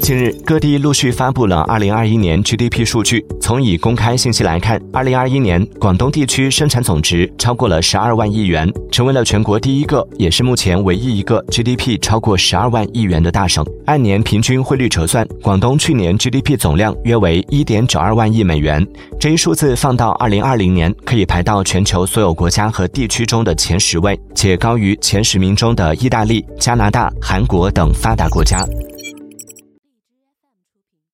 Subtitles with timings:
[0.00, 3.24] 近日，各地陆续发布了2021年 GDP 数据。
[3.40, 13.64] 从已公开信息来看，2021年广东地区生产总值超过了12万亿元，成为了全国第一个，也是目前唯一一个 GDP 超过12万亿元的大省。
[13.86, 18.86] 按年平均汇率折算，广东去年 GDP 总量约为1.92万亿美元。
[19.18, 28.58] 这一数字放到2020年，可以排到全球所有国家和地区中的前十位，且高于前十名中的意大利、加拿大、韩国等发达国家。
[30.78, 30.98] 出品。